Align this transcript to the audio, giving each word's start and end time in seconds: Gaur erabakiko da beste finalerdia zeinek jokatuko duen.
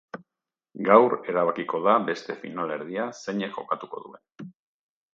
Gaur 0.87 1.15
erabakiko 1.33 1.83
da 1.89 1.95
beste 2.09 2.39
finalerdia 2.41 3.09
zeinek 3.23 3.57
jokatuko 3.63 4.07
duen. 4.09 4.53